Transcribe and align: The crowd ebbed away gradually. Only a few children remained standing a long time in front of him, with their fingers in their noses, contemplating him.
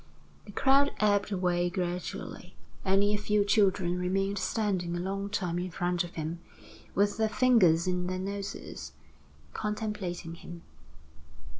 The 0.45 0.51
crowd 0.51 0.93
ebbed 0.99 1.31
away 1.31 1.69
gradually. 1.69 2.55
Only 2.83 3.13
a 3.13 3.19
few 3.19 3.45
children 3.45 3.99
remained 3.99 4.39
standing 4.39 4.97
a 4.97 4.99
long 4.99 5.29
time 5.29 5.59
in 5.59 5.69
front 5.69 6.03
of 6.03 6.15
him, 6.15 6.39
with 6.95 7.17
their 7.17 7.29
fingers 7.29 7.85
in 7.85 8.07
their 8.07 8.17
noses, 8.17 8.93
contemplating 9.53 10.33
him. 10.33 10.63